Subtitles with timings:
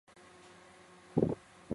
[0.03, 0.15] 祖
[1.21, 1.35] 父郑肇。